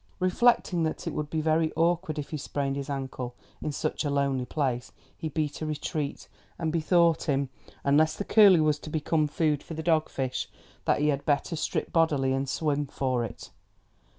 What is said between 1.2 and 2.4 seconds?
be very awkward if he